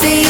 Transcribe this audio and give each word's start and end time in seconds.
see 0.00 0.29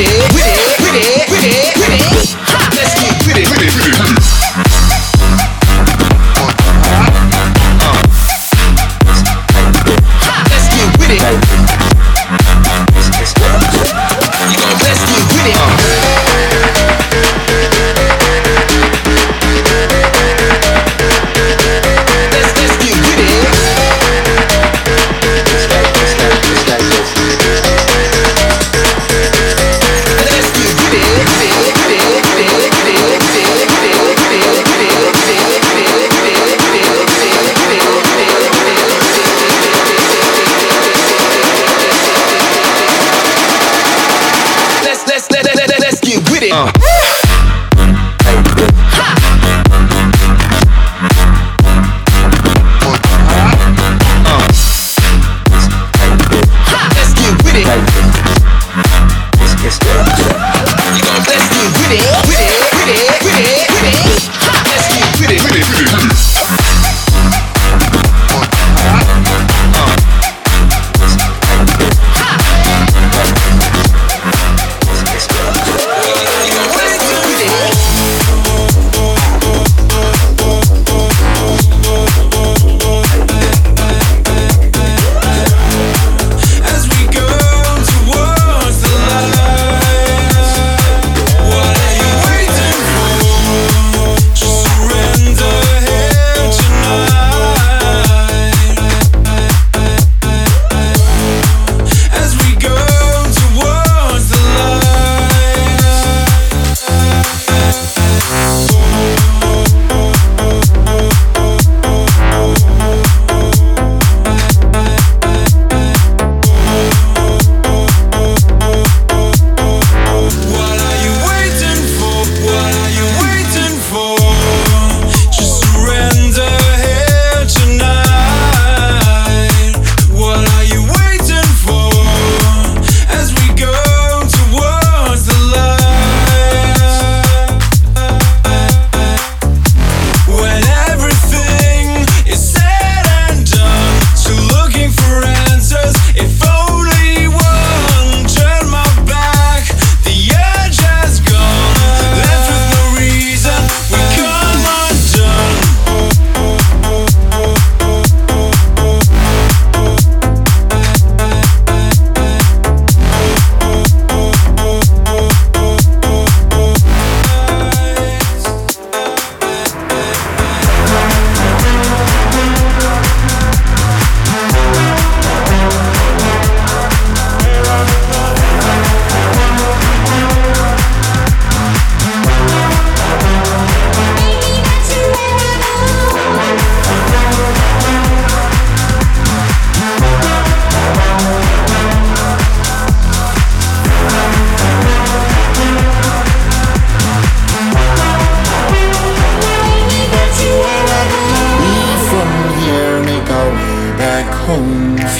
Yeah. 0.00 0.37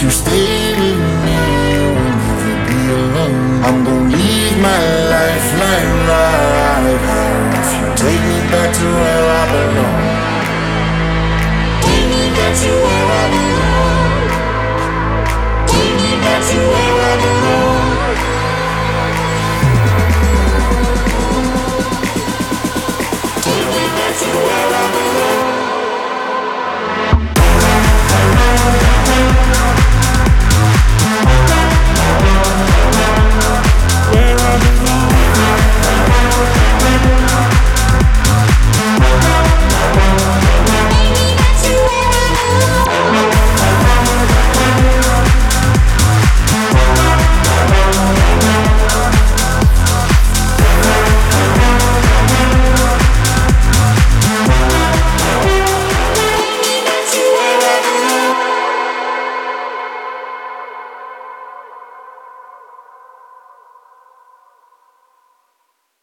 If 0.08 0.47